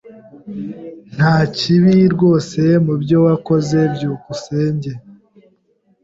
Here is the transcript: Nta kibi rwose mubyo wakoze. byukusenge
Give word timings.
Nta 1.15 1.35
kibi 1.55 1.95
rwose 2.15 2.61
mubyo 2.85 3.17
wakoze. 3.25 3.79
byukusenge 3.93 4.91